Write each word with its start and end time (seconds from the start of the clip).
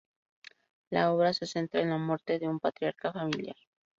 La 0.89 1.11
obra 1.11 1.31
se 1.31 1.45
centra 1.45 1.79
en 1.79 1.91
la 1.91 1.99
muerte 1.99 2.39
de 2.39 2.47
un 2.47 2.59
patriarca 2.59 3.13
familiar. 3.13 3.55